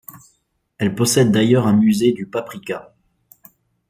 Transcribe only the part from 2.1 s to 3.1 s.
du paprika.